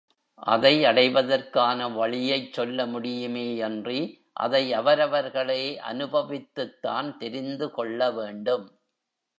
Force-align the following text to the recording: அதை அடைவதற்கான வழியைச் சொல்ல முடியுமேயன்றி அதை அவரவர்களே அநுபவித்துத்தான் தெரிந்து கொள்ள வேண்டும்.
அதை 0.43 0.85
அடைவதற்கான 0.85 1.89
வழியைச் 1.89 2.53
சொல்ல 2.53 2.85
முடியுமேயன்றி 2.85 3.99
அதை 4.39 4.63
அவரவர்களே 4.73 5.63
அநுபவித்துத்தான் 5.91 7.17
தெரிந்து 7.17 7.71
கொள்ள 7.71 8.11
வேண்டும். 8.11 8.65